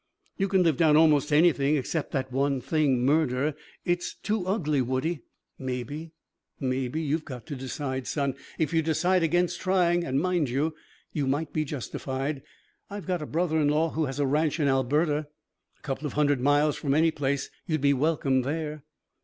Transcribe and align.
"You 0.35 0.47
can 0.47 0.63
live 0.63 0.77
down 0.77 0.97
almost 0.97 1.31
anything, 1.31 1.75
except 1.75 2.11
that 2.11 2.31
one 2.31 2.59
thing 2.59 3.05
murder. 3.05 3.53
It's 3.85 4.15
too 4.15 4.47
ugly, 4.47 4.81
Woodie." 4.81 5.21
"Maybe. 5.59 6.09
Maybe. 6.59 6.99
You've 7.03 7.23
got 7.23 7.45
to 7.45 7.55
decide, 7.55 8.07
son. 8.07 8.33
If 8.57 8.73
you 8.73 8.81
decide 8.81 9.21
against 9.21 9.61
trying 9.61 10.03
and, 10.03 10.19
mind 10.19 10.49
you, 10.49 10.73
you 11.13 11.27
might 11.27 11.53
be 11.53 11.63
justified 11.65 12.41
I've 12.89 13.05
got 13.05 13.21
a 13.21 13.27
brother 13.27 13.59
in 13.61 13.67
law 13.67 13.91
who 13.91 14.05
has 14.05 14.19
a 14.19 14.25
ranch 14.25 14.59
in 14.59 14.67
Alberta. 14.67 15.27
A 15.77 15.81
couple 15.83 16.07
of 16.07 16.13
hundred 16.13 16.41
miles 16.41 16.77
from 16.77 16.95
any 16.95 17.11
place. 17.11 17.51
You'd 17.67 17.81
be 17.81 17.93
welcome 17.93 18.41
there." 18.41 18.83